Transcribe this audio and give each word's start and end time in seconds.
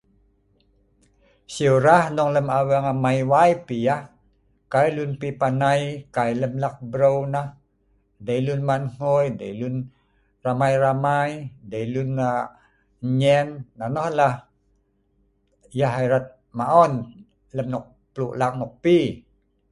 Siu 1.53 1.75
rah 1.85 2.03
dong 2.15 2.31
lem 2.35 2.47
aweng 2.59 2.87
amai 2.93 3.19
wai 3.31 3.51
pi 3.67 3.75
yah, 3.87 4.01
kai 4.73 4.87
lun 4.95 5.11
pi 5.19 5.27
panai, 5.39 5.81
kai 6.15 6.31
lem 6.41 6.53
lak 6.63 6.75
bereu 6.91 7.17
nah, 7.33 7.47
dei 8.27 8.39
lun 8.47 8.61
man 8.69 8.83
hngui, 8.95 9.25
dei 9.41 9.53
lun 9.61 9.75
ramai 10.45 10.73
ramai, 10.83 11.29
dei 11.71 11.85
lun 11.93 12.09
aa 12.29 12.45
nyein, 13.19 13.47
nonoh 13.77 14.07
la.. 14.17 14.29
yah 15.79 15.93
erat 16.05 16.27
maon 16.57 16.93
lem 17.55 17.67
anok 17.69 17.85
pluk 18.13 18.33
lak 18.39 18.53
nok 18.59 18.73
pii 18.83 19.05